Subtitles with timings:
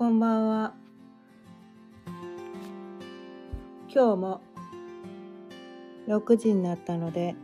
[0.00, 0.72] こんばんは。
[3.94, 4.40] 今日も
[6.08, 7.34] 6時になったので、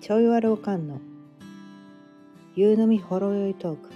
[0.00, 0.98] ちょいわるおかんの
[2.56, 3.88] 夕飲みほろ酔いトーク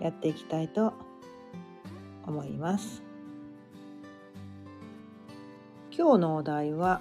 [0.00, 0.94] やっていきたいと
[2.24, 3.02] 思います。
[5.90, 7.00] 今日のお題は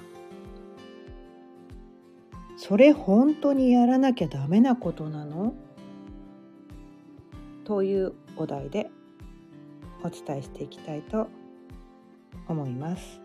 [2.55, 5.53] それ本当にやらなきゃダメなことなの？
[7.67, 8.89] というお題で
[10.01, 11.27] お伝えしていきたいと
[12.47, 13.19] 思います。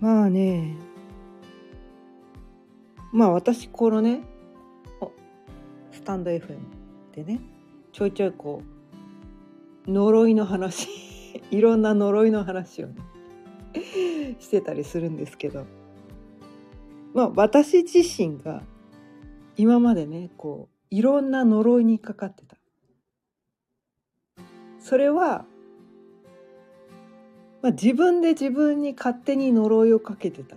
[0.00, 0.74] まあね
[3.12, 4.22] まあ私このね
[5.90, 6.56] スタンド FM
[7.14, 7.38] でね
[7.92, 8.62] ちょいちょいこ
[9.86, 10.88] う呪いの話
[11.52, 12.94] いろんな呪いの話をね
[14.40, 15.66] してたりするんですけど
[17.14, 18.62] まあ私自身が
[19.56, 22.56] 今までねこういろんな呪いにかかってた。
[24.78, 25.44] それは、
[27.62, 30.56] まあ、自分で自分に勝手に呪いをかけてた。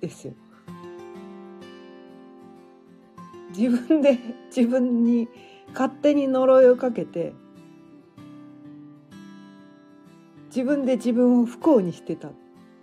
[0.00, 0.34] ですよ。
[3.56, 4.18] 自分で
[4.54, 5.28] 自分に
[5.72, 7.34] 勝手に呪いをかけて
[10.46, 12.30] 自分で自分を不幸にしてた。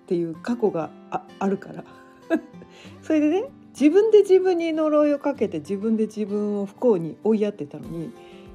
[0.09, 0.89] っていう過去が
[1.37, 1.83] あるから
[3.03, 3.43] それでね
[3.79, 8.09] 自分で自分に呪いをかけて自分で自分を不幸に追いやってたのに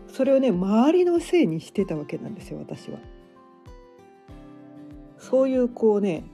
[0.08, 2.98] それをね周りのせいにしてたわけなんですよ私は。
[5.18, 6.24] そういうこうね、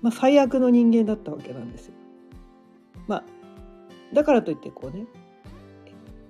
[0.00, 1.94] まあ、最悪の人間だったわけなんですよ。
[3.08, 3.24] まあ
[4.14, 5.06] だからといってこうね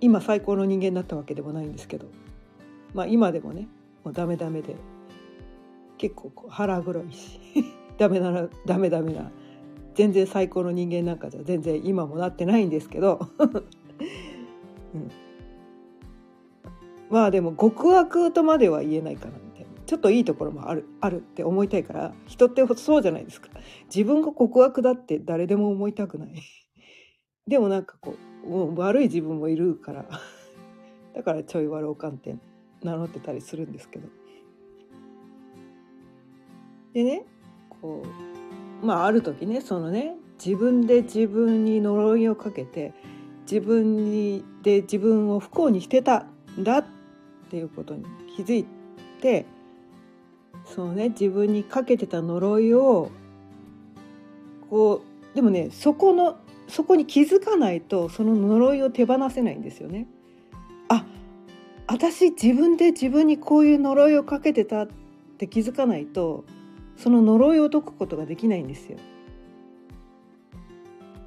[0.01, 2.07] 今最高の人間になったわけでもないんですけど
[2.95, 3.69] まあ今でもね
[4.05, 4.75] もうダメダメで
[6.01, 7.39] 結構こう腹黒いし。
[7.99, 9.31] ダメならダメダメな
[9.95, 13.21] 全然最高の人間なんかじゃ全然今もなってないんですけど、
[14.95, 15.11] うん、
[17.11, 19.69] まあでも極悪とまでは言えないかなみたいな。
[19.85, 23.51] ちょっといいところもあるあるって思いたいから人ってそうじゃないですか。
[23.95, 26.35] 自分が極悪だって誰でも思いたくない。
[27.47, 28.15] でもなんかこ
[28.47, 30.09] う悪い自分もいるから。
[31.15, 32.35] だからちょい悪おかんって
[32.83, 34.20] 名乗ってたりするんですけど。
[36.93, 37.25] でね
[37.81, 38.03] こ
[38.83, 40.15] うまあある時ねそのね
[40.45, 42.93] 自分で自分に呪いをかけて
[43.51, 46.27] 自分にで自分を不幸にしてた
[46.59, 46.85] んだっ
[47.51, 48.05] ていうことに
[48.37, 48.65] 気づい
[49.21, 49.47] て
[50.65, 53.11] そのね自分にかけてた呪いを
[54.69, 55.03] こ
[55.33, 60.07] うでもねそこのそこに気づかないとその呪いを手放せないんですよね。
[60.89, 61.05] あ
[61.89, 64.89] 私自分で自分にこういう呪いをかけてたっ
[65.39, 66.45] て気づかないと
[67.03, 68.99] その呪いを解くことができないんですよ。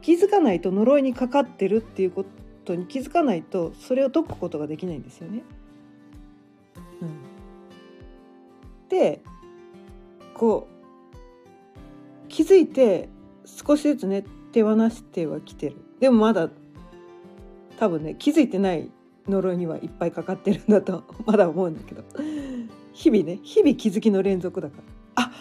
[0.02, 2.26] 気づかないと呪いにかかってるっていうこ
[2.66, 5.44] とに気づかないとそれを解くことができないんですよね。
[7.02, 7.10] うん、
[8.90, 9.22] で
[10.34, 13.10] こう気づいて
[13.46, 16.50] 少しずつね手放してはきてるでもまだ
[17.80, 18.90] 多分ね気づいてない
[19.28, 22.04] 呪いにはいっぱいかかってるんだとまだ思うんだけど
[22.92, 24.78] 日々ね日々気づきの連続だか
[25.16, 25.32] らあ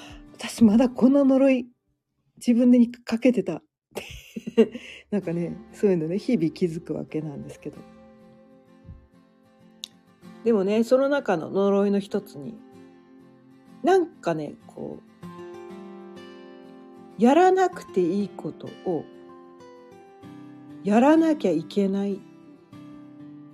[0.45, 1.69] 私まだこの呪い
[2.37, 3.59] 自分でにかけてた。
[3.59, 3.63] っ
[4.57, 4.81] て
[5.13, 7.77] なんかねそういうのね日々気づくわけなんですけど。
[10.43, 12.57] でもねその中の呪いの一つに
[13.85, 14.99] なんかねこ
[17.19, 19.05] うやらなくていいことを
[20.83, 22.19] やらなきゃいけないっ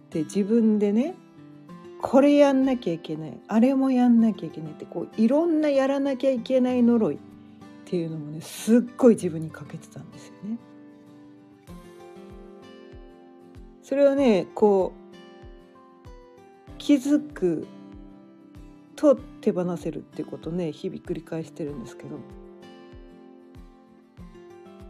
[0.08, 1.14] て自分でね
[2.00, 7.18] これやんなきゃいけないあれもやんなきゃいけないってこういろんなやらなきゃいけない呪いっ
[7.84, 10.58] ていうのもねすっごい自分にかけてたんですよね。
[13.82, 17.66] それをねこう気づく
[18.94, 22.18] と手放せるっていうことね日々繰り返してるんですけど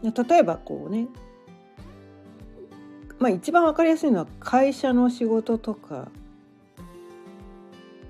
[0.03, 1.07] 例えばこうね
[3.19, 6.09] まあ一番わかりやすいのは会社の仕事とか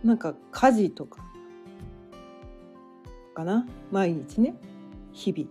[0.05, 1.25] なんか家事とか。
[3.35, 3.67] かな？
[3.91, 4.55] 毎日ね。
[5.13, 5.49] 日々。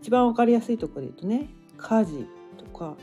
[0.00, 1.48] 一番わかりやすいところで言うとね。
[1.76, 2.26] 家事
[2.58, 2.96] とか。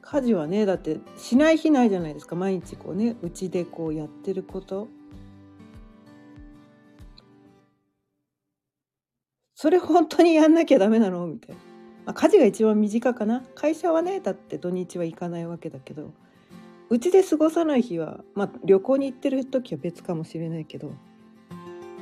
[0.00, 2.36] 家事はねだってしない日ないじゃないですか。
[2.36, 4.88] 毎日こうねうちでこうやってること。
[9.54, 11.26] それ本当にやんなきゃダメなの？
[11.26, 11.62] みたいな、
[12.06, 13.42] まあ、家事が一番身近かな。
[13.54, 16.12] 会社はねだって土日は行かないわけだけど。
[16.92, 20.92] うちで過ごさない日はまあ旅行に行ってる時は別かもしれないけど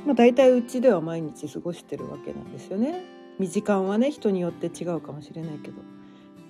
[0.04, 3.04] まあ、大体うちでは毎日過ごしてるわけなんですよね。
[3.38, 5.74] 時間はね人によって違うかもしれないけど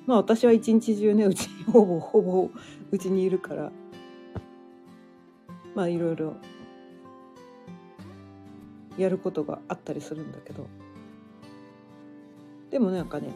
[0.06, 2.48] まあ私は一日中ねうちほぼほぼ
[2.90, 3.70] うちにいるから
[5.75, 6.34] まあいろいろ
[8.96, 10.66] やることがあったりするんだけど
[12.70, 13.28] でもなんかね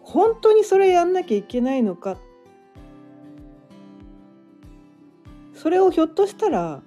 [0.00, 2.18] 本当にそれやんなきゃいけないのかっ
[5.60, 6.82] それをひょっとしたら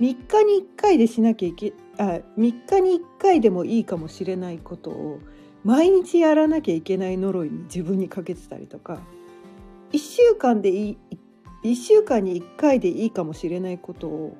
[0.00, 0.14] 日
[0.44, 5.18] に1回でしなきゃいけあ3日に1回でもいいかもしれないことを
[5.64, 9.00] 毎日やらなきゃいけない呪いに自分にかけてたりとか
[9.92, 10.98] 1週間でいい
[11.64, 14.36] 1週間に1回でいいかもしれないことを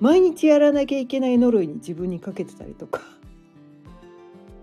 [0.00, 3.02] 毎日やらなきゃいけない呪いに自分にかけてたりとか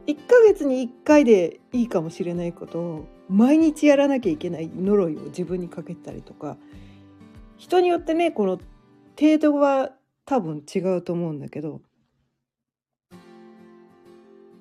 [0.07, 6.57] 1ヶ月に1回でいいかもしれないことを毎日やらなきゃいけない呪いを自分にかけてたりとか
[7.57, 8.59] 人によってねこの
[9.19, 9.91] 程度は
[10.25, 11.81] 多分違うと思うんだけど。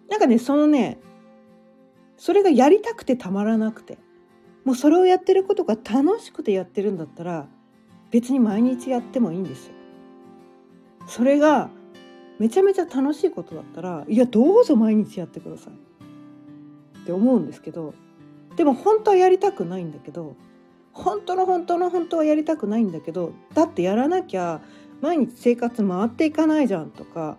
[0.09, 0.99] なんかねそのね
[2.17, 3.99] それがやりたくてたまらなくて。
[4.65, 7.47] もうそれをやってることが楽しくてやってるんだったら
[8.11, 9.75] 別に毎日やってもいいんですよ。
[11.07, 11.69] それが
[12.39, 15.75] めちゃめちゃ楽しいことだったらいやどうぞ毎日やってください
[17.03, 17.95] って思うんですけど。
[18.57, 20.37] でも本当はやりたくないんだけど
[20.95, 24.63] 本当の本当の本当はやりたくないんだけどだってやらなきゃ
[25.01, 27.37] 毎日生活回っていかないじゃんとか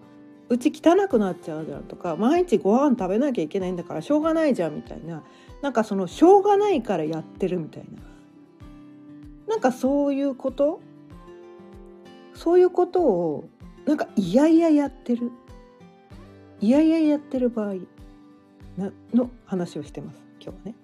[0.50, 5.24] うち汚くなっちゃうじゃんとか毎日ご飯食べなきゃいけないんだからしょうがないじゃんみたいな
[5.62, 8.04] なんかそのしょうがないからやってるみたいな。
[9.48, 10.82] なんかそういうこと？
[12.34, 13.50] そういうことを
[13.86, 15.32] なんかいやいややってる。
[16.60, 17.76] いやいややってる場合
[19.14, 20.76] の話をしてます今日はね。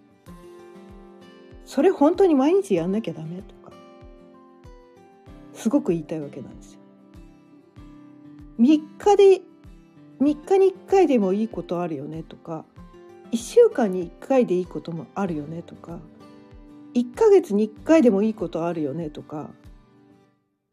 [1.71, 3.71] それ本当に毎日やんなきゃダメとか
[5.53, 6.79] すごく言いたいわけなんですよ。
[8.59, 9.41] 3日で
[10.19, 12.65] 3日に1回でもいいことあるよねとか
[13.31, 16.00] 1週間に1回でいいこともあるよねとか
[16.94, 19.50] 1ヶ月に1回でもいいことあるよねとか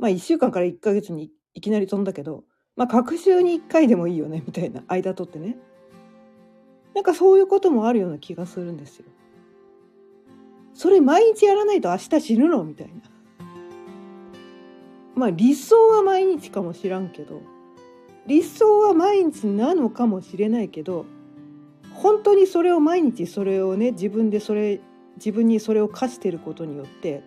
[0.00, 2.42] まあ1週間から1ヶ月にいきなり飛んだけど
[2.74, 5.56] まあ隔週に1回でもいいよねみたいな間取ってね
[6.96, 9.04] なんかそういうこともあるような気がするんですよ。
[10.78, 12.62] それ毎日やらないと明日死ぬの？
[12.62, 12.92] みたいな。
[15.16, 17.42] まあ理想は毎日かもしらんけど
[18.28, 21.04] 理想は毎日なのかもしれないけど
[21.94, 24.80] 本当にそれを毎日それをね自分でそれ
[25.16, 27.24] 自分にそれを課してることによって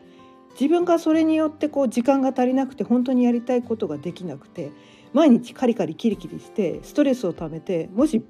[0.57, 4.71] 自分がそれによってこう時間が足りなくて本当にやりたいことができなくて
[5.11, 8.23] 毎日カリカリキリキリしてストレスをためてもし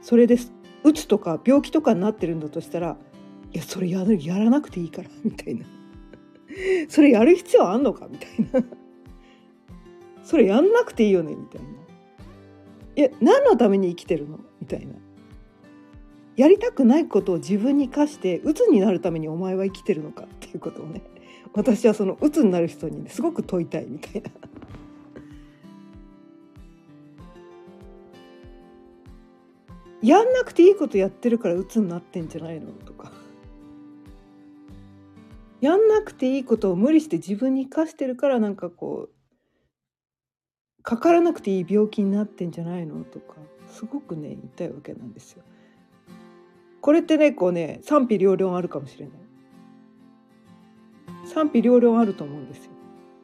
[0.00, 0.36] それで
[0.82, 2.96] うつとか病気とかになってるんだとしたら
[3.52, 5.64] いやそれやるやらなくていいから みたいな。
[6.88, 8.68] それやる必要あんのかみたいな。
[10.22, 11.68] それやんなくていいよねみたいな。
[12.96, 14.94] いや何のために生きてるのみたいな。
[16.36, 21.02] やりたくないことを自分に課して鬱になるためにお前は生きてるのかっていうことをね。
[21.54, 24.30] 私はその鬱になる人に、すごく問いたいみたいな。
[30.02, 33.10] やんなくていいことやってるから鬱になってんじゃないのとか。
[35.60, 43.34] やんなくていいことを無理して自分に生かしてるからなんかこうかからなくていい病気になってんじゃないのとか
[43.66, 45.42] すごくね言いたいわけなんですよ。
[46.80, 49.14] これってねこうね賛否両論あるかもしれない。
[51.26, 52.70] 賛否両論あると思うんですよ。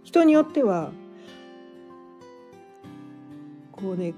[0.02, 0.90] 人によっては
[3.72, 4.12] こうね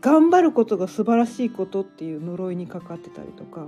[0.00, 3.66] 頑張ることが素晴らしいことっていう呪いにかかってたりとか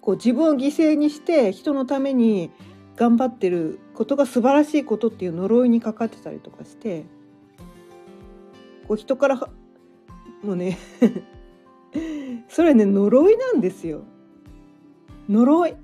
[0.00, 2.50] こう自分を犠牲にして人のために
[2.96, 7.04] 頑張ってることが素晴らしいことっていう呪いにかかってたりとかして
[8.88, 9.36] こう人から
[10.42, 10.78] もうね
[12.48, 14.02] それね呪いなんですよ。
[15.28, 15.74] 呪い。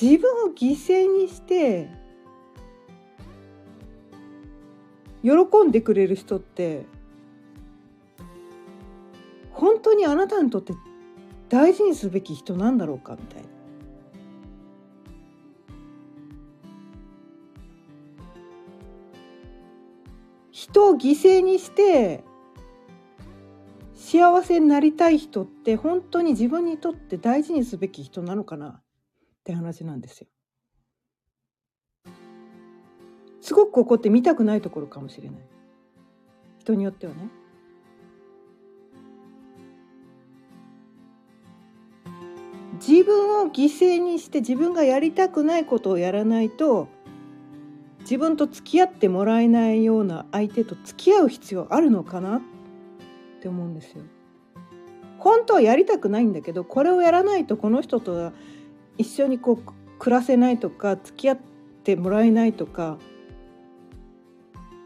[0.00, 1.90] 自分を犠牲にして
[5.22, 5.30] 喜
[5.66, 6.86] んでくれる人って
[9.60, 10.72] 本当にあなたにとって
[11.50, 13.48] 大事にすべき人なんだろうかみたいな。
[20.50, 22.24] 人を犠牲にして
[23.94, 28.82] 幸せになりたい人って本当に自分にとって大事にすべき人なのかなっ
[29.44, 30.26] て話なんですよ。
[33.42, 35.40] すごくここって見たくないところかもしれない。
[36.60, 37.39] 人によってはね。
[42.86, 46.88] 自分を犠牲にして自分がやりたくないことをやらないと
[48.00, 52.38] 自分と付き合ってもらえないような相手と付き合う必要あるのかな？
[52.38, 52.40] っ
[53.40, 54.02] て思うんですよ。
[55.18, 58.32] 本当はやりたくないんだけどこれをやらないとこの人とは
[58.96, 61.38] 一緒にこう暮らせないとか付き合っ
[61.84, 62.96] てもらえないとか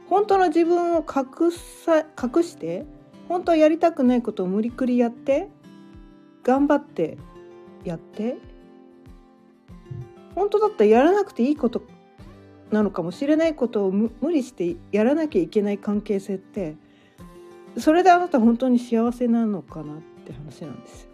[0.09, 2.85] 本当の自分を隠さ隠して
[3.29, 5.49] 本当はやりたくないことを無理くりやって
[6.43, 7.17] 頑張って
[7.85, 8.37] やって？
[10.35, 11.83] 本当だったらやらなくていいこと
[12.71, 16.77] なのかもしれないことを無理してやらなきゃいけない関係性って
[17.79, 21.09] それであなた本当に幸せなのかなって話なんです。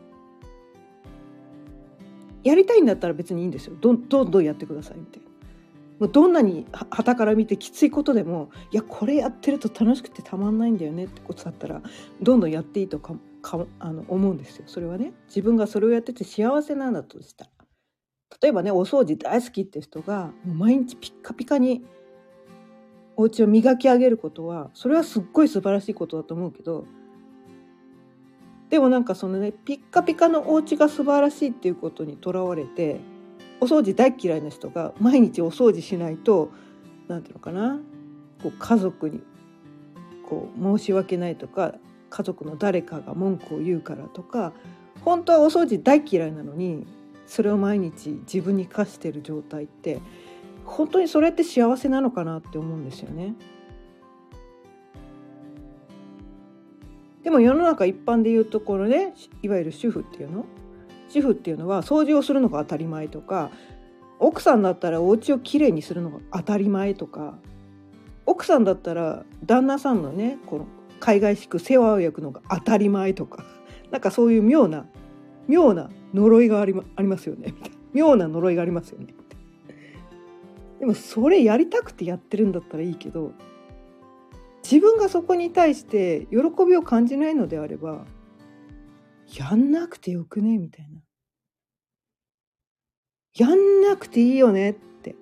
[2.43, 5.29] やりたいんだったら別にいいんですよどどんどんやってくださいみたいな。
[5.99, 11.83] もうどんなに旗から見てきついことでもいやこれやってると楽しくてたまんないんだよねってことだったら
[12.23, 14.65] どんどんやっていいとかかあの思うんですよ。
[14.67, 17.45] それはね自分がそれをやってて幸せなんだとした。
[17.45, 17.51] ら
[18.41, 21.85] 例えばねお掃除大好きって人がもう毎日ピッカピカに
[23.17, 26.87] お家を磨き上げることはそれはすっごい素晴らしいことだと思うけど
[28.71, 33.01] でもなんかそのねピッカピカのお家が素晴らしいっていうことにとらわれて
[33.61, 36.51] お掃除大嫌いな人が毎日お掃除しないと
[37.09, 37.79] 何ていうのかな
[38.43, 39.21] こう家族に
[40.27, 41.75] こう申し訳ないとか
[42.11, 44.53] 家族の誰かが文句を言うからとか
[45.03, 46.87] 本当はお掃除大嫌いなのに
[47.27, 50.01] それを毎日自分に課してる状態って
[50.65, 53.35] 本当にそれって幸せなのかなって思うんですよね。
[57.23, 60.47] でも世の中一般でいうところねいわゆる主婦っていうの？
[61.09, 63.51] 主婦っていうのは掃除をするのが当たり前とか
[64.19, 67.39] 奥さんだったらお家をきれいにするのが当たり前とか
[68.27, 70.67] 奥さんだったら旦那さんのねこの
[71.01, 73.45] 海外しく世話を焼くのが当たり前とか
[73.91, 74.87] なんかそういう妙な
[75.49, 77.55] 妙な呪いがあり,、ま、ありますよね。
[77.93, 79.15] 妙な呪いがありますよね。
[80.79, 83.33] でもそれやりたくてやってるんだったらいいけど
[84.63, 88.07] 自分がそこに対して喜びを感じないのであれば
[89.37, 91.01] やんなくてよくねみたいな。
[93.37, 95.15] やんなくていいよねって。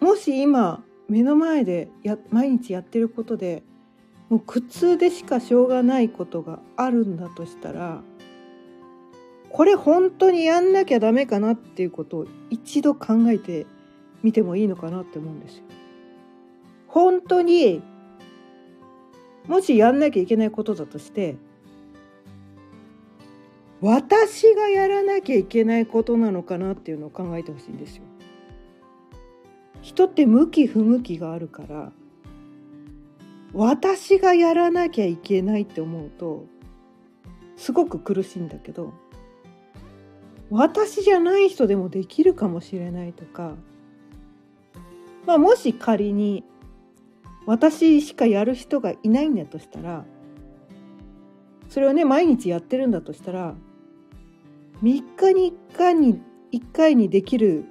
[0.00, 3.62] もし今目の前でや毎日やってることで
[4.28, 8.02] もう苦痛でしかしょうがないことがあるんだとしたら
[9.48, 13.66] これ本当にやんなきゃダメかなっていうことを一度考えて
[14.22, 15.62] みてもいいのかなって思うんですよ。
[16.88, 17.82] 本当に
[19.46, 21.36] もしやんなきゃいけないことだとして
[23.80, 28.02] 私がやらなきゃいけないことなのかなっていうのを考えてほしいんですよ。
[29.88, 31.92] 人って向き不向きがあるから
[33.54, 36.44] 私がやらなきゃいけないって思うと
[37.56, 38.92] すごく苦しいんだけど
[40.50, 43.54] 私じゃない人でもできるかもしれないとか、
[45.24, 46.44] まあ、もし仮に
[47.46, 50.04] 私しかやる人がいないんだとしたら
[51.70, 53.54] それをね毎日やってるんだとしたら
[54.82, 56.20] 3日に1回に
[56.52, 57.64] 1回にできる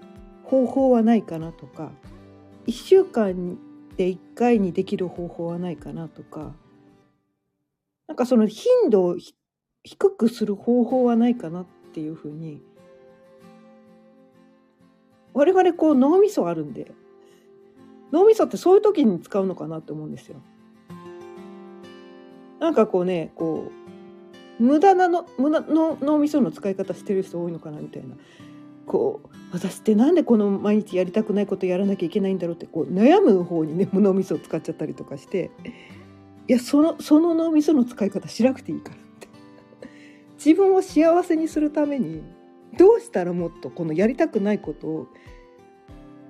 [0.45, 1.91] 方法はないかなとか
[2.67, 3.57] 1週間
[3.95, 6.53] で1回にできる方法はないかなとか
[8.07, 9.17] なんかその頻度を
[9.83, 12.61] 低くする方法はないかなっていうふうに
[15.33, 16.91] 我々こう脳みそあるんで
[18.11, 20.41] 脳みそってそういう時に使うのかなって思うんですよ。
[22.59, 23.71] なんかこうねこ
[24.59, 28.15] う無駄なの無駄の脳みその使い方してる人多いのかなみたいな
[28.87, 35.51] こう私ってなんでこの毎日やりたくないことやらなきゃいけないんだろうってこう悩む方にね 脳みそを使っちゃったりとかして
[36.47, 39.27] いやそのその脳みその使い方しなくていいからって。
[40.43, 42.21] 自分を幸せにするために
[42.77, 45.07] どうしたらもっとこのやりたくないことを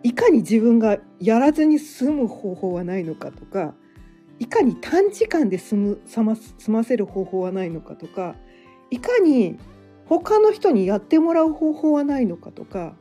[0.02, 3.76] いかに自分がやらずに済む方法はないのかとか
[4.40, 8.36] いかに短時間で済む済ま済ませる方法はないのかとか
[8.90, 9.58] いかに
[10.08, 12.96] 他の人にやってもらう方法はないのかとか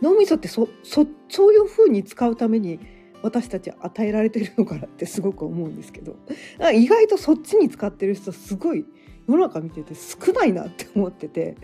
[0.00, 2.78] 脳みそってそそそういうふうに使うために
[3.22, 6.16] 私たち与えられてるのかなって すごく思うんですけど
[6.72, 8.84] 意外とそっちに使ってる人すごい
[9.28, 11.56] 世の中見てて少ないなって思ってて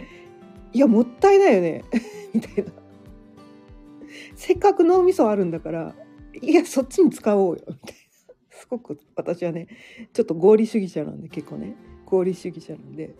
[0.72, 1.84] いやもったいないよね
[2.32, 2.72] みたいな。
[4.34, 5.94] せっかく脳みそあるんだから
[6.40, 8.02] いやそっちに使おうよみたいな。
[8.50, 9.68] すごく私はね
[10.12, 11.74] ちょっと合理主義者なんで結構ね。
[12.12, 13.14] 合理主義者なんで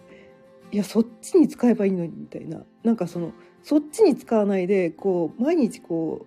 [0.70, 2.62] いやそっちに使えばいいのにみたいな。
[2.84, 3.32] なんかその
[3.62, 6.26] そっちに使わないでこう毎日こ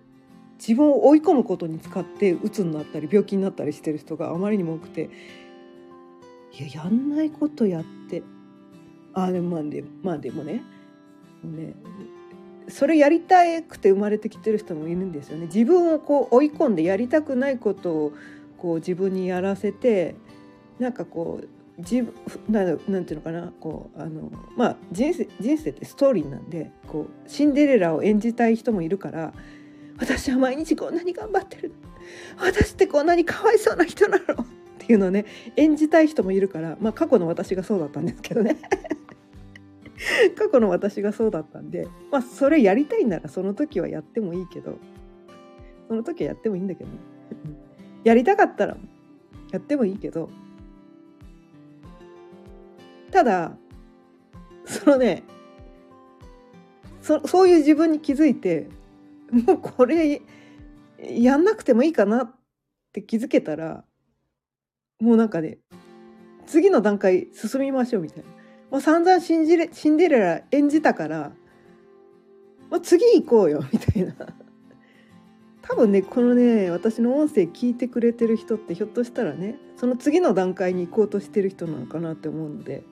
[0.58, 5.10] 自分を追い込むことに使って鬱になったり病気になったりしてる人があまりにも多くて
[6.58, 8.22] いややんないことやって。
[9.14, 10.62] あでもまあでまあでもね。
[11.44, 11.74] ね。
[12.68, 15.46] それやりたくて生まれてきてる人もいるんですよね。
[15.46, 18.12] 自分をこう追い込んでやりたくないことを
[18.58, 20.16] こう自分にやらせて
[20.78, 22.14] なんかこう自分
[22.48, 29.34] ななんていうのかなこうあのまあ人生人生ってストーリーなんでこうシンデレラを演じたい人もいるから
[29.98, 31.72] 私は毎日こんなに頑張ってる。
[32.38, 34.24] 私ってこんなにかわいそうな人なの。
[34.24, 34.26] っ
[34.78, 35.24] ていうのをね
[35.56, 38.56] 演じたい人もいるからまあ過去の私がそうだったんですけどね。
[40.36, 44.78] 過去の私がそうだったんでまあそれやりたいならその時はやってもいいけど
[45.88, 46.96] その時はやってもいいんだけどね。
[48.04, 48.76] やりたかったら
[49.50, 50.30] やってもいいけど
[53.10, 53.56] ただ
[54.64, 55.22] そのね
[57.00, 58.68] そそういう自分に気づいて
[59.30, 60.20] もうこれ
[60.98, 62.34] やんなくてもいいかなっ
[62.92, 63.84] て気づけたら
[65.00, 65.58] もうなんかね
[66.46, 68.36] 次の段階進みましょうみたいな。
[68.70, 71.32] もう散々シンジレシンデレラ演じたから、
[72.70, 74.14] もう次行こうよみたいな。
[75.62, 82.84] 多分ねこのね私の音声聞いてくれてる人ってひょっとしたらねその次の段階に行こうとしてる人なのかなって思うので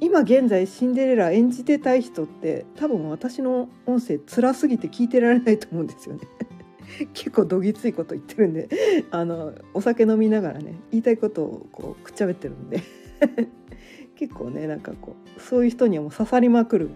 [0.00, 6.22] 今現在シンデレラ演じてたい人って多分私の音声辛すぎて聞いてられないと思うんですよね。
[7.14, 8.68] 結構どぎついこと言ってるんで
[9.10, 12.80] あのお酒飲みながらね言いたいことをこうくっちゃべってるんで。
[14.16, 16.90] 結構ねなんかこうそういう人にはもう刺さりまくる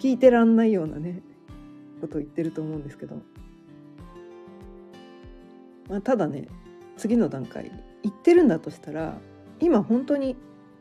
[0.00, 1.22] 聞いてらんないようなね
[2.00, 3.22] ことを言ってると思うんですけど、
[5.88, 6.48] まあ、ただね
[6.96, 7.70] 次の段階。
[8.02, 9.18] 行ってるんだとしたら
[9.60, 10.36] 今本当に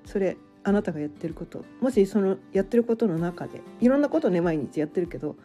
[0.06, 5.36] それあなたがやってることもしそのやってることの中でいろんなことね毎日やってるけど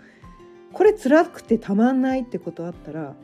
[0.72, 3.14] これ辛くてたまんないってことあったら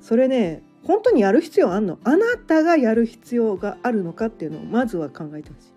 [0.00, 5.72] それね本当にやる必要あんのあなたがやる必要があるのかっていうのをまずは考えてほし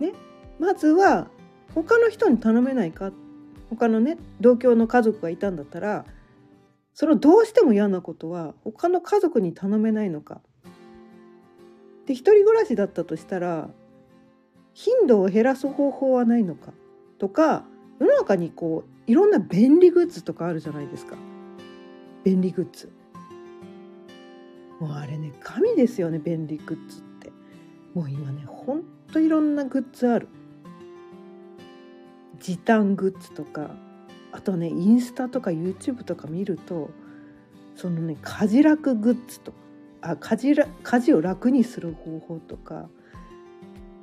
[0.00, 0.02] い。
[0.02, 0.12] ね、
[0.58, 1.28] まずは
[1.74, 3.12] 他の人に頼めないか
[3.70, 6.04] 他のね同居の家族がいたんだったら
[6.92, 10.40] そのどうしても嫌なことは他の家族に頼めないのか。
[12.06, 13.70] で一人暮らしだったとしたら
[14.74, 16.72] 頻度を減らす方法はないのか？
[17.18, 17.64] とか
[17.98, 21.16] 世の中にこういろんな便利グッズとかあるじゃないですか。
[22.24, 22.90] 便利グッズ。
[24.80, 27.32] もうあれね神ですよね便利グッズって。
[27.94, 28.82] もう今ねほん
[29.12, 30.28] といろんなグッズある。
[32.40, 33.70] 時短グッズとか
[34.32, 36.90] あとねインスタとか YouTube とか見ると
[37.76, 39.58] そのね家事楽グッズとか
[40.02, 42.88] あ家事家事を楽にする方法とか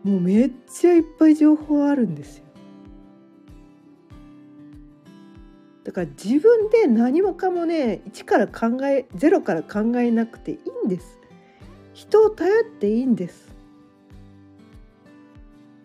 [0.03, 2.45] もうめっちゃいっぱい情報あるんですよ。
[5.83, 11.19] だから自分で何もかもね一から考えゼロから考えなくていいんです。
[11.93, 13.55] 人を頼っていいんです。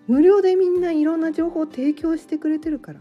[0.06, 3.00] 無料でみんないろんな情報を提供してくれてるから。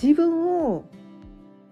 [0.00, 0.84] 自分を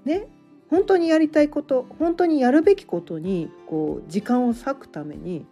[0.05, 0.27] ね
[0.69, 5.47] 本当にやりたいこと本当にやるべきことにこう時間を割くために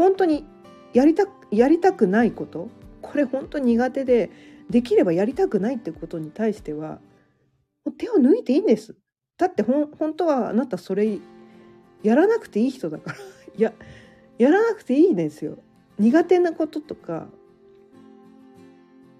[0.00, 0.46] 本当に
[0.94, 2.70] やりたやりたくないこと
[3.02, 4.30] これ本当苦手で
[4.70, 7.00] できればやりたくないってことに対しては
[7.84, 8.96] もう手を抜いていいんです。
[9.36, 11.18] だってほ本当はあなたそれ
[12.02, 13.16] やらなくていい人だから
[13.58, 13.74] や
[14.38, 15.58] やらなくていいんですよ。
[15.98, 17.28] 苦手なこととか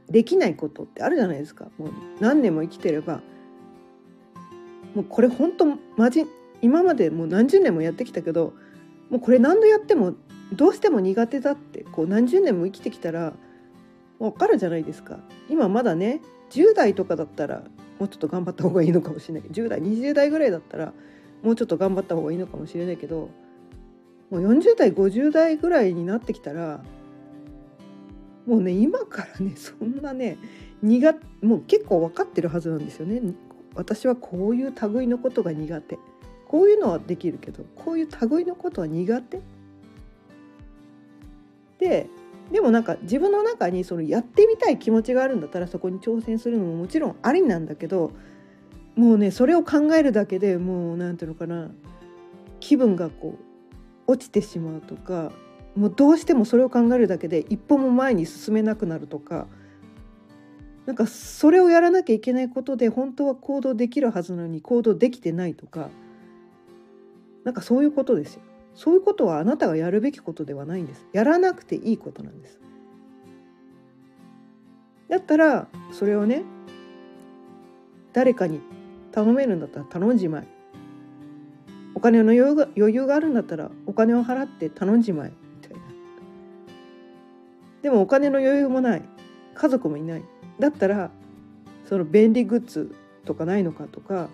[0.08, 1.70] できないことってあるじゃないですか。
[1.76, 1.90] もう
[2.20, 3.20] 何年も生きてれば
[4.94, 5.66] もうこれ本当
[5.98, 6.24] マジ
[6.62, 8.54] 今までもう何十年もやってきたけど
[9.10, 10.14] もうこれ何度やっても
[10.52, 13.34] どうしても苦手だってこう何十年も生きてきたら
[14.18, 15.18] 分かるじゃないですか。
[15.48, 17.62] 今まだね10代とかだったら
[17.98, 19.48] もうちょっと頑張った方がいいのかもしれない。
[19.50, 20.92] 10代20代ぐらいだったら
[21.42, 23.30] もうちょっと頑張った方がいいのかもしれないけど
[24.30, 26.82] もう40代50代ぐらいになってきたら
[28.46, 30.38] もうね今からねそんなね
[30.82, 33.20] 苦もう結構分かってるはずなんですよね。
[33.74, 35.98] 私はこういう類のことが苦手。
[36.48, 39.40] こういうのはできるけどこういう類のことは苦手。
[41.80, 42.08] で
[42.52, 48.12] でもなんか自分の中にそのやってみたい気持ちがあるんだったらそこに挑戦するのももちろんありなんだけど
[48.96, 51.70] もうねそれを考えるだけでもう何ていうのかな
[52.58, 55.32] 気分がこう落ちてしまうとか
[55.76, 59.46] もうどうしてもそれを考えるだけで一歩も前に進めなくなるとか
[60.86, 65.88] なんかそれをやらなきゃいけないことで本当は行動できるはずなのに行動できてないとか
[67.44, 68.42] なんかそういうことですよ。
[68.80, 71.06] そういうことはあなたがやるべきことではないんです。
[71.12, 72.58] やらなくていいことなんです。
[75.10, 76.44] だったらそれをね
[78.14, 78.62] 誰かに
[79.12, 80.48] 頼めるんだったら頼んじまい
[81.94, 85.80] お金の余裕が余裕があるんだったらお金を払って頼んじまいみたいな
[87.82, 89.02] でもお金の余裕もない。
[89.54, 90.22] 家族もいない。
[90.58, 91.10] だったら
[91.84, 92.94] その便利グッズ
[93.26, 94.30] とかないのかとか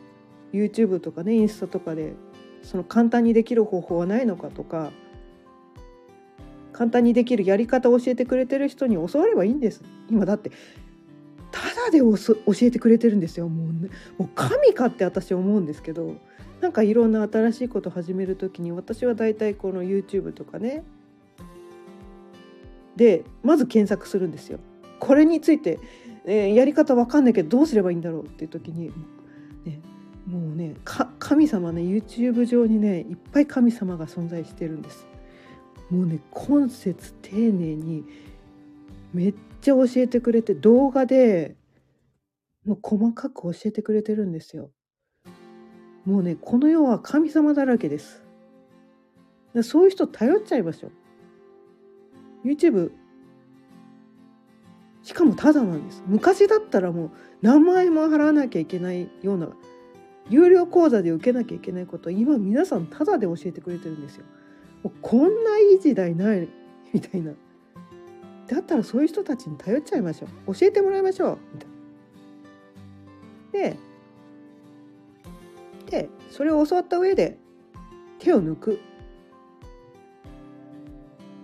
[0.53, 2.15] YouTube とかねインスタとかで
[2.63, 4.91] その簡単にできる方法はないのかとか
[6.73, 9.83] 簡単にできるやり方を教えてくれてる人に教わればいいんです。
[10.11, 10.51] 今だって
[11.51, 12.17] ただで教
[12.63, 13.49] えてくれてるんですよ。
[13.49, 13.89] もう,、ね、
[14.19, 16.17] もう神かって私思うんですけど
[16.61, 20.85] なんかいろんな新しいこと始める時に私は大体この YouTube とかね。
[22.95, 24.59] でまず検索するんですよ。
[25.01, 25.79] これについて、
[26.27, 28.91] えー、やり方わかんないけどどうすればいいんだろうっていう時に、
[30.27, 30.75] もうね
[31.19, 35.07] 神様ね YouTube 上にねいっぱい神様が存在してるんです。
[35.91, 38.05] もうね今節丁寧に
[39.13, 41.55] めっちゃ教えてくれて動画で
[42.65, 44.71] もう細かく教えてくれてるんですよ。
[46.05, 48.25] もうねこの世は神様だらけです。
[49.63, 50.89] そういう人頼っちゃいましょ
[52.45, 52.49] う。
[52.49, 52.91] YouTube
[55.03, 57.11] しかもただなんです昔だったらもう
[57.41, 59.49] 何万円も払わなきゃいけないような
[60.29, 64.25] 有料講座で受けなきゃいけないこと今皆さんただで教えてくれてるんですよ。
[64.83, 66.49] もうこんないい時代ない
[66.93, 67.33] みたいな。
[68.47, 70.55] だったらそういう人たちに頼っちゃいましょう。
[70.55, 71.39] 教えてもらいましょう。
[71.53, 73.71] みたいな。
[73.71, 73.77] で
[75.91, 77.39] でそれを教わった上で
[78.19, 78.81] 手を抜く。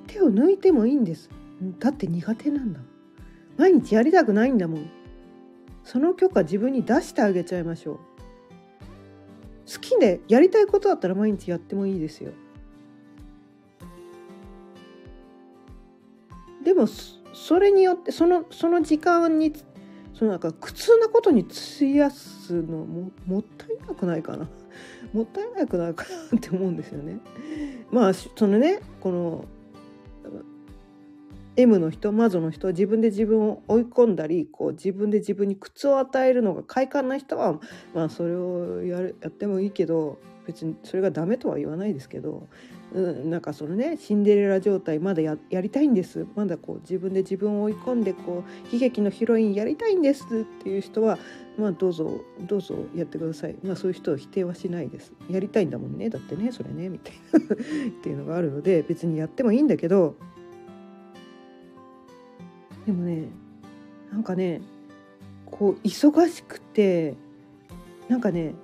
[0.09, 1.31] 手を抜いてもいいんです。
[1.79, 2.81] だって苦手なんだ
[3.57, 4.91] 毎日やりたくないんだもん。
[5.85, 8.12] その許可自分に出してあげちゃいましょう。
[9.73, 12.33] 好きでやりたいことだったら毎日やってもいいですよ
[16.65, 19.53] でもそれによってそのその時間に
[20.15, 24.49] そのなんか苦痛なことに費やすのももったいなくないかな
[25.13, 27.19] もったいなくないかなって思うんですよね。
[27.91, 29.45] まあそのねこの
[31.57, 37.61] M の人マゾの人は自分で自分を追い込んだりこう自分で自分に苦痛を与えるのが快感な人は
[37.95, 42.49] まあそれをやるやってもいいけど別にそれがダメとは言わないですけど、
[42.93, 46.27] うん、なんかそのねシンデレラ状態まだややりたいんです。
[46.35, 50.29] まだこう自分で自分を追い込んでこう悲劇のヒロインやりたいんですっ
[50.63, 51.19] ていう人は
[51.59, 53.57] まあどうぞどうぞやってください。
[53.63, 55.13] まあそういう人を否定はしないです。
[55.31, 56.09] やりたいんだもんね。
[56.09, 60.17] だってねそれねみたいな っていうのがあるので別にやってもいいんだけど
[62.87, 63.29] でもね
[64.11, 64.61] なんかね
[65.47, 67.15] こう忙しくて
[68.09, 68.55] なんかね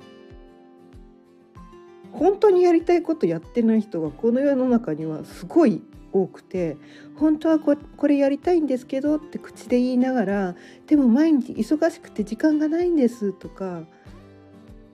[2.12, 6.76] 本当にやりたいことやってない人がこの世の中にはすごい多くて
[7.16, 7.76] 本当はこ
[8.06, 10.54] れやりたいんですけどって口で言いながら
[10.86, 13.82] でも毎日忙しくて時間がないんですとか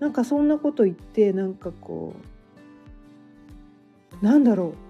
[0.01, 2.15] なんかそんなこと言ってなんかこ
[4.21, 4.85] うなんだろう。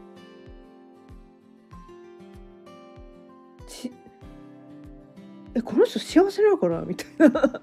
[5.55, 6.83] えこの人幸せなのかな？
[6.83, 7.31] みたいな。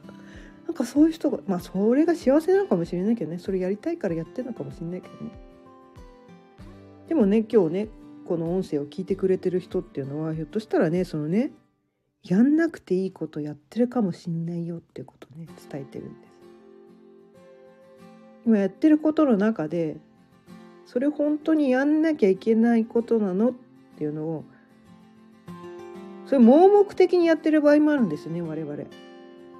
[0.67, 3.39] なんかそういう人がまあそれが幸せなのかもしれないけどね。
[3.39, 5.31] それやりたいからやってるのかもしれないけどね。
[7.09, 7.87] でもね今日ね
[8.25, 11.51] この音声を聞いてくれてる人っていうのはひょっとしたらねそのね
[12.23, 16.31] やんなくていいことやってるかもしんないよっていうことね伝えてるんです。
[18.45, 19.97] 今やってることの中で
[20.85, 23.53] それ本当にやんなきゃいけないことなのっ
[23.97, 24.45] ていうのを
[26.31, 28.85] それ盲目的にやってる場合もあるんですよね我々。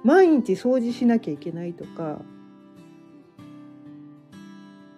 [0.04, 2.22] 毎日掃除しなきゃいけないとか。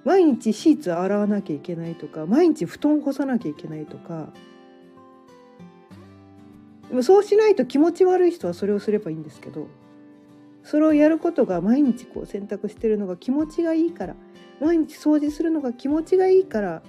[0.04, 2.26] 毎日シーツ洗わなきゃいけないとか。
[2.26, 4.28] 毎日布団干さなきゃいけないとか。
[6.90, 9.66] でもそうしないと気持ち悪い人はそれをすればいいんですけど
[10.62, 14.14] それをやることが毎日こう選択してるのが気持ちがいいから
[14.60, 16.82] 毎日掃除するのが気持ちがいいから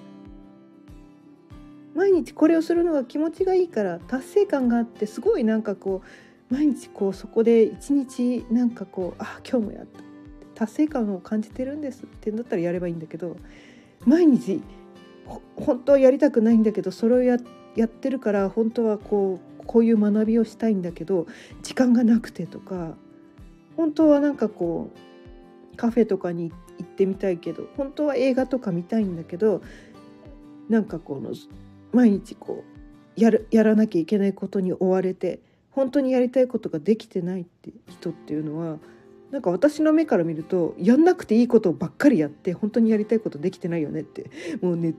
[1.96, 6.02] 毎日これをするのが気持ちがいいから達成感があってすごいなんかこ
[6.50, 10.06] う毎日こうそこで一日なんかこうあ今日もやった。
[10.56, 13.38] 達成感を感じてるんですってんだったらやればいいんだけど
[14.06, 14.62] 毎日
[15.58, 17.38] 本当はやりたくないんだけどそれをや
[17.76, 21.28] やってるから本当はこうこういう学びをしたいんだけど
[21.62, 22.96] 時間がなくてとか
[23.76, 24.92] 本当はなんかこ
[25.74, 29.62] うカフェとかに行ってみたいけど本当は映画とか見たいんだけど
[30.70, 31.34] なんかこの
[31.96, 35.40] 毎日こうやるやらなきゃいけないことに追われて
[35.72, 38.78] 本当にやりたいことができてないって人っていうのは
[39.32, 44.30] なんか私の目から見るとやんなくていいことばっかりやって本当にやりたいことできてないよねって
[44.62, 44.94] もうね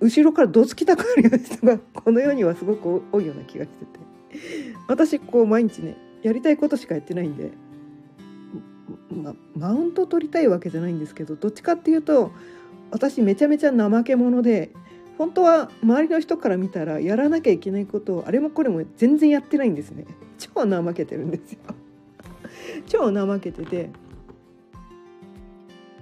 [0.00, 4.02] 後ろからどつきたくなるような人がこの世にはすごく多いような気がしてて。
[4.88, 7.50] 私こう毎日ねやりたいことしかやってないんで、
[9.10, 12.32] ま、マウント取りたいわけじゃないんですけどどっちかっていうと
[12.90, 14.70] 私めちゃめちゃ怠け者で
[15.18, 20.06] 本当は周りの人から見たらやらなきゃいけないことをあれもこれも全然やってないんですね。
[20.38, 21.58] 超怠けてるんですよ。
[22.86, 23.90] 超怠けてて。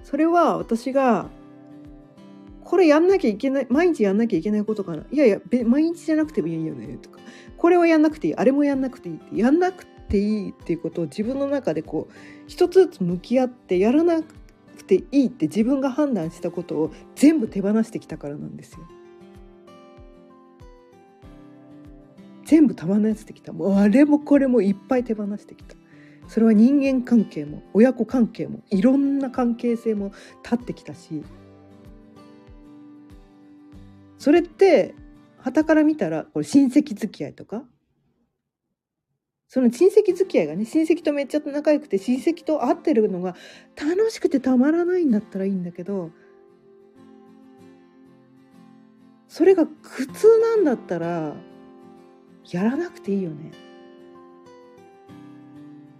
[0.03, 1.29] それは私が
[2.63, 5.03] これやんなきゃいけない毎日やんなきゃいけないことかな。
[5.11, 6.97] いやいや毎日じゃなくてもいいよね。
[7.01, 7.19] とか。
[7.57, 8.35] これをやんなくていい。
[8.35, 9.15] あれもやんなくていい。
[9.15, 12.13] ってやんなくていいっていうことを自分の中でこう
[12.47, 18.79] 一つずつ向き合ってやらなくていいって自分が判断したことを全部手放してきたからなんですよ。
[22.51, 23.53] 全部手放してきた。
[23.53, 25.77] もうあれもこれもいっぱい手放してきた。
[26.27, 30.11] それは人間関係も親子関係もいろんな関係性も
[30.43, 31.23] 立ってきたし。
[34.17, 34.93] それって
[35.37, 37.63] 傍から見たらこれ親戚付き合いとか？
[39.47, 43.37] その親戚付き合いがね親戚とめっちゃ仲良くて親戚と会ってるのが
[43.77, 46.11] 楽しくてたまらないんだったらいいんだけど
[49.29, 51.33] それが苦痛なんだったら
[52.49, 53.51] やらなくていいよね。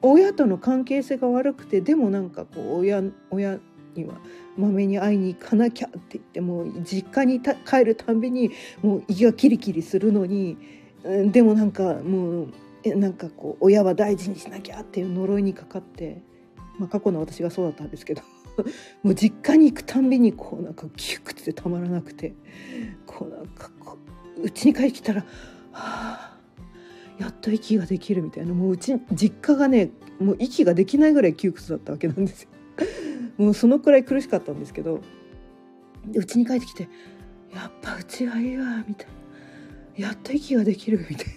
[0.02, 3.60] 親との関係性が悪くてでもなんかこう親親
[3.96, 4.16] には
[4.58, 8.52] まめに会いに行かなきゃって言ってもう実家に帰るたんびに
[8.82, 10.58] もう胃がキリキリするのに、
[11.04, 12.54] でもなんかもう
[12.96, 16.22] なんかこう親は大事にしなきゃっていう呪いにかかって、
[16.80, 18.22] まあ、過去の私がそうだったんですけど
[19.04, 22.34] もう実家に行くたんびにこうなんか窮屈でたまらなくて
[23.06, 23.98] こうなんかこ
[24.38, 25.26] う家に帰ってきたら
[25.72, 26.38] 「はあ
[27.20, 28.54] やっと息ができるみたいな。
[28.54, 32.50] もううち実家がねもう息ができないぐらい窮屈だったわけなんですよ。
[33.38, 35.02] もうそのくらい苦しかったんですけど
[36.14, 36.90] うちに帰ってきて
[37.54, 39.08] 「やっぱうちがいいわ」みたい
[40.00, 41.32] な「やっと息ができる」みたいな。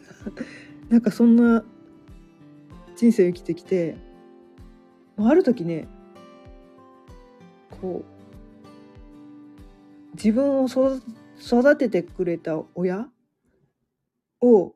[0.89, 1.65] なんかそんな
[2.97, 3.97] 人生を生きてきて
[5.17, 5.89] ある時ね
[7.71, 8.15] こう
[10.17, 13.09] 自分を育ててくれた親
[14.45, 14.75] を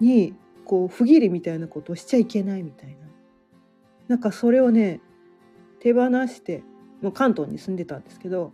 [0.00, 2.96] にこう不義理みたいなことをしちゃいけないみたいな。
[4.08, 5.00] なんかそれをね
[5.80, 6.62] 手放して
[7.00, 8.52] もう関東に住んでたんですけど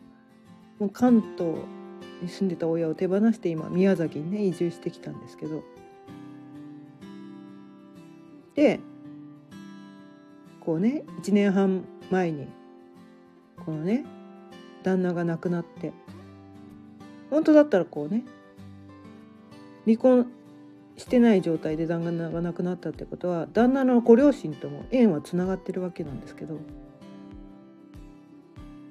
[0.79, 1.55] もう関東
[2.23, 5.63] に住んでた親を手放して今宮崎にね移住してきたんですけど。
[8.55, 8.81] で
[10.61, 12.49] こうね1年半前に
[13.65, 14.05] このね
[14.83, 15.93] 旦那が亡くなって
[17.31, 18.25] 本当だったらこうね
[19.89, 20.31] 離婚
[20.99, 26.59] してない状態で旦那が亡くなったってことは旦那のご両親とも縁はつながってるわけなんですけど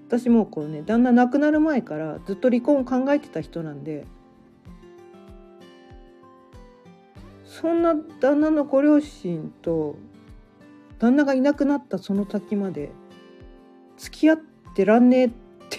[0.08, 4.08] 私もこうね旦那亡くなる前からずっと離婚を考えてた人なんで
[7.44, 9.98] そんな旦那のご両親と
[10.98, 12.92] 旦那がいなくなったその先まで
[13.98, 14.38] 付き合っ
[14.76, 15.30] てらんねえっ
[15.70, 15.78] て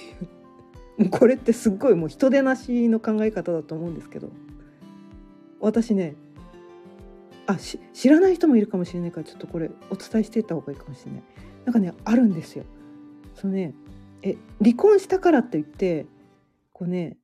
[1.02, 4.28] いうこれってすっごいもう人でなしの考え方だと思うんですけど。
[5.60, 6.14] 私ね
[7.46, 11.22] あ知らない人もいるかもしれないからちょっとこれお伝えしていった方がいいかもしれない。
[11.64, 12.64] なんかねあるんですよ。
[13.34, 13.74] そのね
[14.22, 16.06] え離婚したからといって
[16.72, 17.16] こうね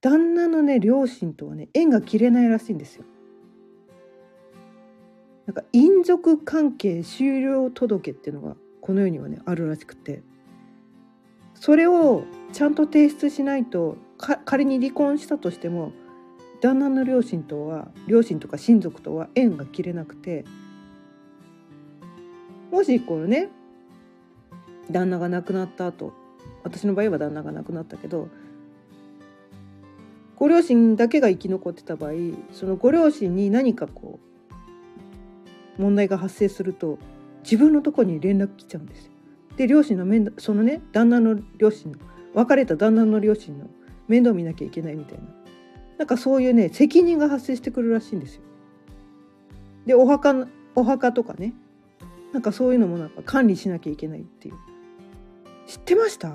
[0.00, 3.04] 旦那のね両親とはね縁が切れないらしいんですよ。
[5.46, 10.22] なんか姻族関係終了届っていうのがこの世にはねあるらしくて。
[11.58, 13.96] それをちゃんと提出しないと
[14.44, 15.92] 仮に離婚したとしても
[16.60, 20.44] 旦那の両親とは両親とか親族とは縁が切れなくて
[22.70, 23.48] もしこのね
[24.90, 26.12] 旦那が亡くなった後
[26.62, 28.28] 私の場合は旦那が亡くなったけど
[30.36, 32.12] ご両親だけが生き残ってた場合
[32.52, 34.20] そのご両親に何かこ
[35.78, 36.98] う問題が発生すると
[37.42, 39.12] 自分のとこに連絡来ちゃうんですよ。
[39.56, 41.98] で両親の面倒そのね旦那の両親の
[42.34, 43.70] 別れた旦那の両親の
[44.08, 45.24] 面倒見なきゃいけないみたいな
[45.98, 48.42] なんかそういうね責任が発生してくるらしいんですよ。
[49.86, 51.54] でお墓お墓とかね。
[52.32, 54.54] なんかそういうのもなんか管理しなきゃいけないっていう。
[55.66, 56.32] 知ってました？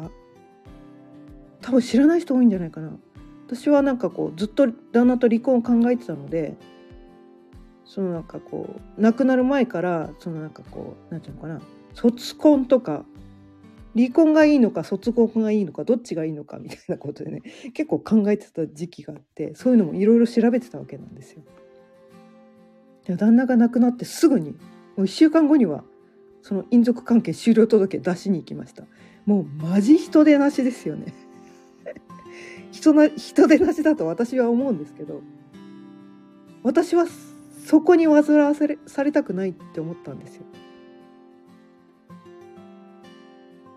[1.61, 2.91] 多分知らない人多いんじゃないかな。
[3.45, 6.55] 私はなんかこうずっと旦那と離婚を考えてたので
[7.85, 11.61] そのなんかこう亡くなる前からそのなんかこうなんていうのかな。
[11.93, 13.03] 卒婚とか
[13.95, 17.41] 離婚がいいのか卒婚がいいのかどっちがいいのかみたいなことでね
[17.73, 21.43] 結構考えてた時期があってそういうのもいろいろ調べてたわけなんですよ。
[23.05, 24.57] で旦那が亡くなってすぐにも
[24.97, 25.83] う1週間後には
[26.41, 28.83] その姻族関係終了届出しに行きました。
[29.25, 31.13] もうマジ人手なしですよね。
[32.71, 35.21] 人な人手なしだと私は思うんですけど
[36.63, 37.05] 私は
[37.65, 40.45] そこに煩わされされたくないって思ったんですよ。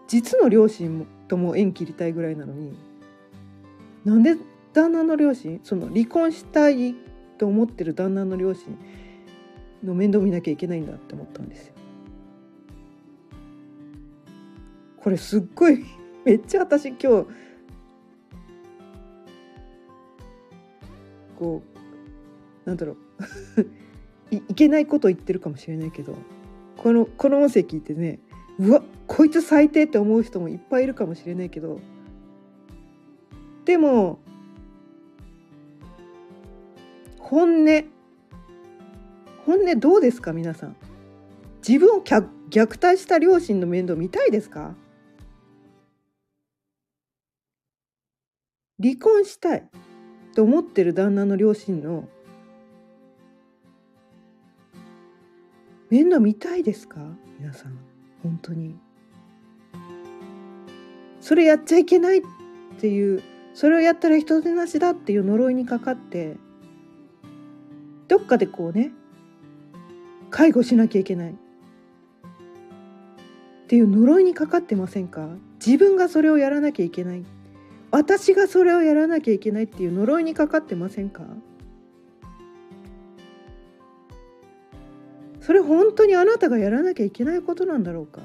[0.07, 2.77] 実の両親とも縁切りたいぐらいなのに
[4.05, 4.37] なんで
[4.73, 6.95] 旦那の両親その離婚したい
[7.39, 8.77] と思ってる旦那の両親
[9.83, 11.75] の面倒見なきゃいけないんだって思ったんですよ。
[14.99, 15.85] これすっごい
[16.25, 17.27] めっちゃ私今日
[21.39, 21.63] こ
[22.65, 22.97] うなんだろう
[24.35, 26.17] いいけないこと言ってるかもしれないけど
[26.79, 28.19] このこの音声聞いてね
[28.59, 31.81] うわこいつ最低って思う人もいっぱいいるかもしれないけど。
[33.65, 34.19] でも
[37.19, 37.85] 本音。
[39.47, 40.77] 本音どうですか皆さん。
[41.67, 42.27] 自分を虐
[42.83, 44.75] 待した両親の面倒見たいですか？
[48.83, 49.69] 離婚したい
[50.35, 52.09] と思ってる旦那の両親の
[55.91, 57.01] 面倒見たいですか
[57.39, 57.79] 皆さん。
[58.25, 58.75] 本当に。
[61.21, 62.23] それやっちゃいけないっ
[62.81, 63.23] ていう
[63.55, 66.37] それをやったら人手なしだっていう呪いにかかって
[68.09, 68.91] どっかでこうね
[70.31, 71.31] 介護しなきゃいけない。
[71.31, 71.35] っ
[73.67, 75.29] ていう呪いにかかってませんか？
[75.65, 77.25] 自分がそれをやらなきゃいけない。
[77.91, 81.23] 私がそれをやらなきゃいけないっていう呪いにかかってませんか？
[85.45, 88.23] それ本当にあなたがやらなきゃいけないことなんだろうか？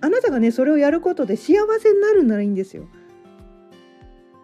[0.00, 2.86] あなたがねそれをやることで幸せになるならいいんですよ。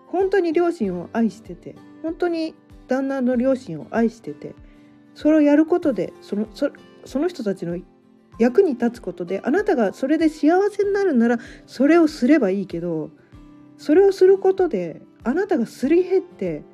[0.08, 2.54] 本当に両親を愛してて本当に
[2.88, 4.56] 旦那の両親を愛してて
[5.14, 6.70] それをやることでそのそ
[7.04, 7.78] その人たちの
[8.40, 13.10] 役に立つことであなたがそれで幸せになるならそれをすればいいけど
[13.78, 16.64] それをすることであなたがすり減って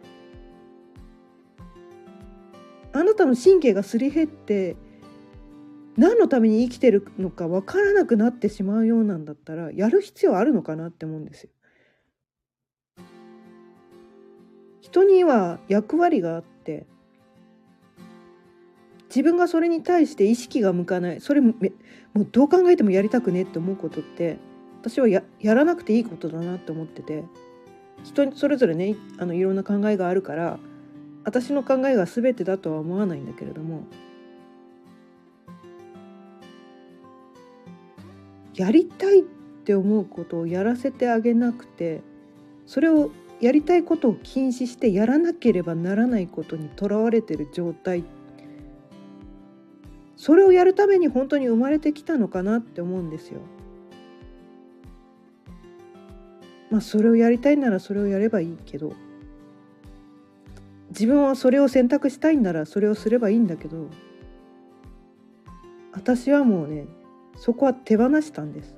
[3.00, 4.76] あなたの神経がすり減って
[5.96, 11.50] 何のために生きてるのか分からなくなってしまうようなんだったらやる必要あるのかなって思うんですよ。
[14.82, 16.86] 人には役割があって
[19.08, 21.54] 自分がそれに対して意識が向かないそれも
[22.12, 24.36] もうどう考えてもやりたくねって思うことって
[24.82, 27.24] 私はややらなくていいことだなって思ってて
[28.04, 30.58] 人それぞれねあのいろんな考えがあるから
[31.24, 33.85] 私の考えが全てだとは思わないんだけれども
[38.54, 42.02] やりたいって思うことをやらせてあげなくて
[42.66, 48.04] それをやりたいことを禁止してやらなければならないことにとらわれてる状態
[50.16, 53.40] それをやるために本当に生まれてきたのかなって思うんですよ。
[56.70, 58.92] まあそれをやりたいならそれをやればいいけど
[60.90, 63.88] 自分はそれを選択したいんならそれをすればいいんだけど
[65.92, 66.87] 私はもうね
[67.37, 68.76] そこは手放したんです。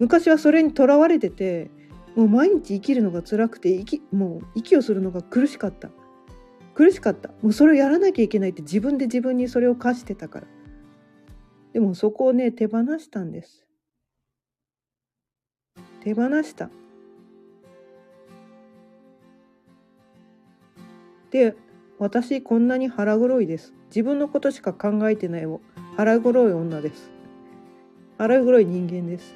[0.00, 1.70] 昔はそれにとらわれてて
[2.16, 5.90] もう毎日生きるのが辛くて息もう息をするのが苦しかった。
[6.74, 7.30] 苦しかった。
[7.40, 10.46] もうそれをやらなきゃいけないって自分で自分にそれを課してたから。
[11.72, 13.66] でもそこをね手放したんです。
[16.02, 16.68] 手放した。
[21.34, 21.56] で
[21.98, 23.74] 私こんなに腹黒いです。
[23.88, 25.46] 自分のことしか考えてない
[25.96, 27.10] 腹黒い女です。
[28.18, 29.34] 腹黒い人間です。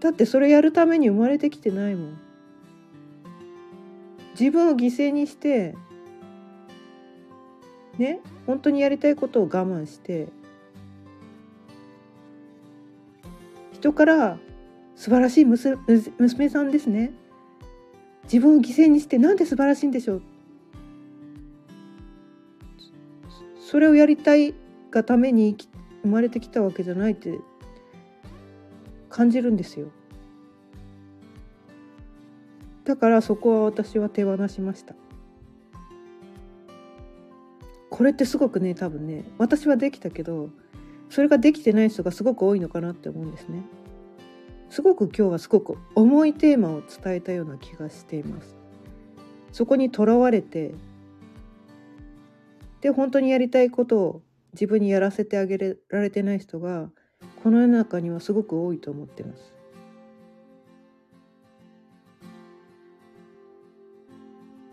[0.00, 2.18] だってそれやるために生まれてきてないもん。
[4.32, 5.76] 自分を犠牲にして
[7.98, 10.26] ね本当にやりたいことを我慢して
[13.74, 14.38] 人から
[14.96, 17.12] 素晴らしい娘さんですね。
[18.24, 20.22] 自分を犠牲にしてなんで素晴らしいんでしょう？
[23.58, 24.54] それをやりたい
[24.90, 25.56] がために
[26.02, 27.38] 生まれてきたわけじゃないって
[29.08, 29.88] 感じるんですよ。
[32.84, 34.94] だからそこは私は手放しました。
[37.90, 40.48] これってすごくね多分ね私はできたけど
[41.10, 43.62] それができてない人がすごく多いのかなって思うんですね。
[44.72, 48.56] すごく今日はすごく重いテーマを伝えたような気がしています
[49.52, 50.72] そこにとらわれて
[52.80, 54.22] で本当にやりたいことを
[54.54, 56.88] 自分にやらせてあげられてない人が
[57.42, 59.52] この世の中にはすごく多いと思ってます。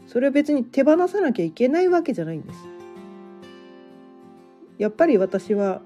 [0.08, 2.60] それは別に手放さなきゃいけないわけじゃないんです。
[4.78, 5.82] やっぱり私は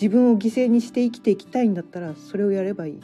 [0.00, 3.00] 自分を犠牲にして生きていきたいんだったらそれをやればいい。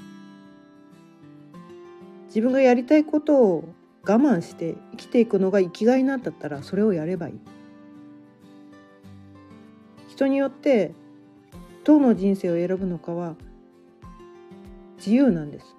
[2.28, 3.68] 自分がやりたいことを
[4.04, 7.34] 我慢して生きていくのが生きがいなんだったらそれをやればいい。
[10.08, 10.94] 人によって
[11.82, 13.34] どの人生を選ぶのかは
[14.98, 15.74] 自由なんです。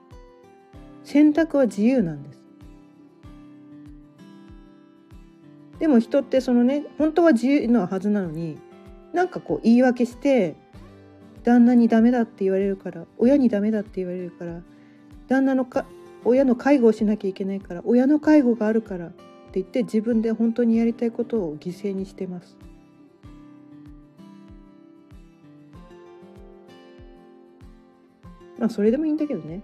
[1.05, 2.39] 選択は自由なんです
[5.79, 8.57] でも人ってそのね本当は自由なはずなのに
[9.13, 10.55] なんかこう言い訳して
[11.45, 14.61] 旦那にダメだって言われるから親にダメだって言われるから
[15.27, 15.85] 旦那のか
[16.23, 19.15] 親の介護をしなきゃいけないから親の介護があるからって
[19.53, 22.57] 言って自分で本当にやりたいことを犠牲にしてます。
[28.57, 29.61] まあそれでもいいんだけどね。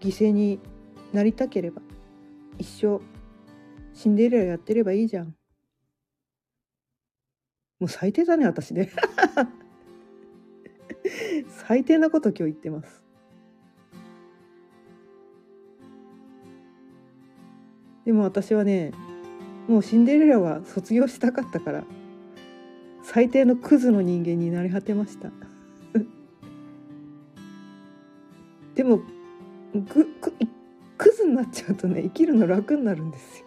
[0.00, 0.58] 犠牲に
[1.12, 1.80] なりたければ
[2.58, 3.00] 一生
[3.94, 5.36] シンデレラやってればいいじゃん。
[7.78, 8.90] もう最低だね私ね。
[11.66, 13.02] 最低なこと今日言ってます。
[18.04, 18.92] でも私はね
[19.66, 21.84] もうシンデレラは卒業したかったから
[23.02, 25.30] 最低のクズの人間になり果てました。
[28.76, 29.00] でも
[29.74, 30.34] ぐく
[30.98, 33.46] クズになっちゃうとね生きるの楽になるんですよ。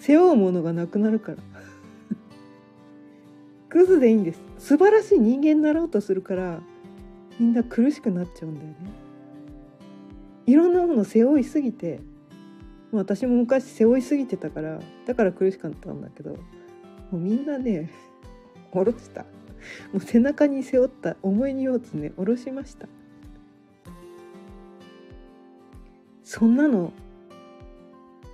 [0.00, 1.38] 背負うものがなくなるから。
[3.70, 4.47] クズでいいんです。
[4.58, 6.60] 素晴らしい人間になろうとするから
[7.38, 8.74] みんな苦しくなっちゃうんだよね。
[10.46, 12.00] いろんなもの背負いすぎて
[12.90, 16.38] 私も昔背負いすぎてたからだから苦しかったんだけども
[17.12, 17.90] うみんなね
[18.72, 19.22] 下ろした。
[19.92, 21.16] もう背中に背負った。
[21.22, 22.88] 重い荷物ね下ろしました。
[26.24, 26.92] そんなの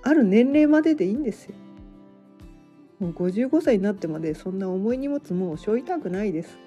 [0.03, 1.55] ある年齢まででいいんですよ。
[2.99, 6.57] もう55歳になってまでそんな重い荷物もう背負いたくないです。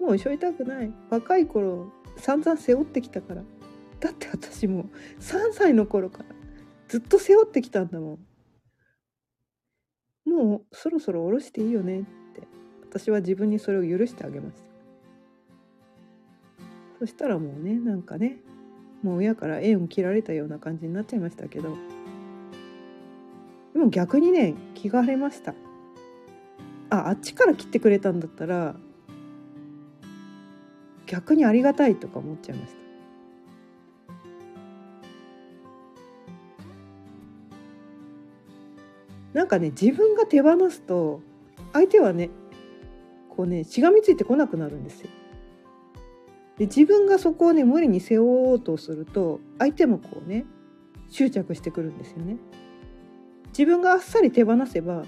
[0.00, 0.92] もう背負いたくない。
[1.10, 3.42] 若い頃散々背負ってきたから。
[3.98, 4.86] だって私も
[5.20, 6.24] 3歳の頃から
[6.88, 8.18] ずっと背負ってきたんだも
[10.26, 10.30] ん。
[10.30, 12.00] もうそろそろ下ろしていいよね。
[12.00, 12.02] っ
[12.34, 12.42] て
[12.88, 14.62] 私は自分にそれを許してあげました。
[17.00, 18.38] そしたらもうねなんかね
[19.02, 21.76] もう親から縁を切られたような感じになっちゃいましたけど。
[23.80, 25.54] でも逆にね気が晴れました
[26.90, 28.76] ああっちから切ってくれたんだったら
[31.06, 32.78] 逆にありがたいとか思っちゃいました
[39.32, 41.22] なんかね自分が手放すと
[41.72, 42.28] 相手はね
[43.30, 45.08] こうねしがみついてこなくなるんですよ。
[46.58, 50.44] で自分がそこをね無理に背負おうとすると相手もこうね
[51.08, 52.36] 執着してくるんですよね。
[53.60, 55.04] 自分があっさり手放せば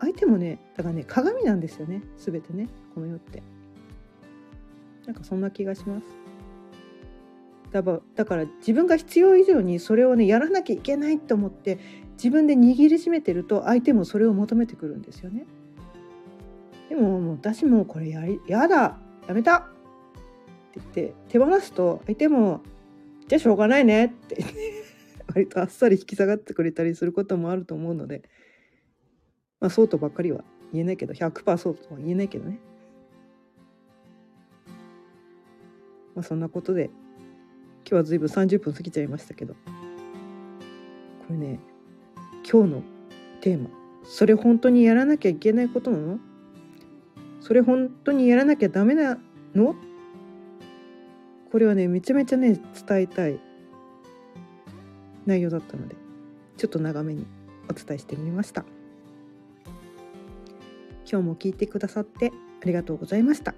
[0.00, 3.42] 相手もねだからね鏡なんですよね全てねこの世って。
[5.06, 6.04] なんかそんな気がします。
[7.72, 7.82] だ
[8.14, 11.78] だから自分が必要以上にそれをねやらなきゃいけないと思って
[12.18, 15.46] 自分で握りしめてると相手もそれを求めてくるんですよね。
[16.90, 22.60] でももう私もこれやりやだやめたって言って手放すと相手も
[23.26, 24.36] 「じゃあしょうがないね」って
[25.34, 28.22] 割とあっさり引き下がってくれたりすることもあると思うので
[29.60, 32.58] まあそうとばっかりは言えないけど100%そうとは言えないけどね。
[36.14, 36.90] まあそんなことで
[37.84, 39.54] 今日はずいぶん30分過ぎちゃいましたけど。
[39.54, 39.58] こ
[41.30, 41.60] れね
[42.50, 42.82] 今日の
[43.40, 43.70] テーマ。
[44.04, 46.18] それ本当にやらなきゃいけないことなの？
[47.40, 49.18] それ本当にやらなきゃダメな
[49.54, 49.74] の？
[51.52, 53.40] これはねめちゃめちゃね伝えたい。
[55.26, 55.96] 内容だったので
[56.56, 57.26] ちょっと長めに
[57.68, 58.64] お伝えしてみました。
[61.10, 63.54] 今日も聞いてくださってありがとうございました。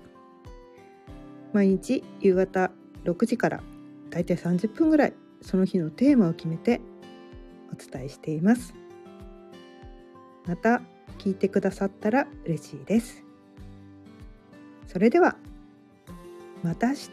[1.53, 2.71] 毎日夕方
[3.05, 3.63] 6時から
[4.11, 6.81] だいたい30分ぐらいその日のテーマを決めて
[7.73, 8.75] お伝えしています。
[10.47, 10.83] また
[11.19, 13.23] 聞いてくださったら嬉しいです。
[14.87, 15.37] それでは
[16.63, 17.11] また明日。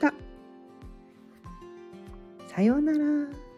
[2.48, 3.49] さようなら。